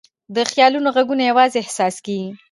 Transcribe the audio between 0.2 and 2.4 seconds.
د خیالونو ږغونه یواځې احساس کېږي.